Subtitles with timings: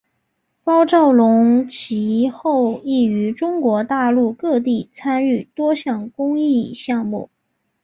[0.63, 7.29] 包兆龙其后亦于中国大陆各地参与多项公益项目。